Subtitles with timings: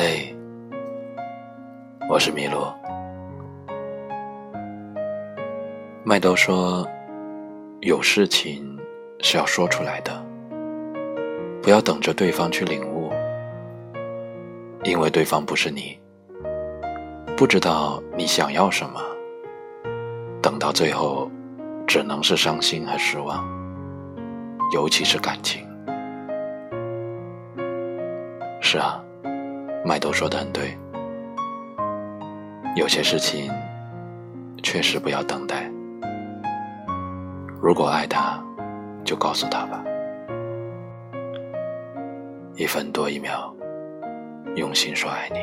[0.00, 0.32] 嘿
[2.08, 2.72] 我是麋鹿。
[6.04, 6.86] 麦兜说
[7.82, 8.78] ：“有事情
[9.18, 10.24] 是要说出来的，
[11.60, 13.10] 不要等着对方去领悟，
[14.84, 15.98] 因为对方不是你，
[17.36, 19.00] 不知道你想要什么。
[20.40, 21.28] 等到最后，
[21.88, 23.44] 只能是伤心和失望，
[24.72, 25.66] 尤其是感情。”
[28.62, 29.02] 是啊，
[29.88, 30.76] 麦兜说的很对，
[32.76, 33.50] 有些事情
[34.62, 35.66] 确实不要等待。
[37.58, 38.38] 如果爱他，
[39.02, 39.82] 就告诉他吧。
[42.54, 43.50] 一分多一秒，
[44.56, 45.38] 用心说爱你。